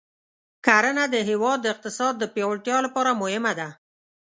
کرنه 0.65 1.03
د 1.13 1.15
هېواد 1.29 1.57
د 1.61 1.65
اقتصاد 1.73 2.13
د 2.17 2.23
پیاوړتیا 2.33 2.77
لپاره 2.85 3.11
مهمه 3.21 3.53
ده. 3.59 3.69